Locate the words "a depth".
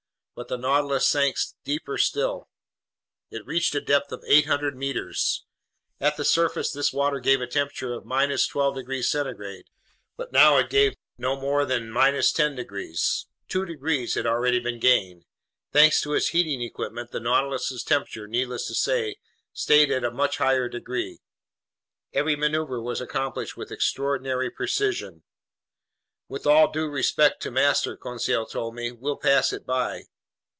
3.75-4.11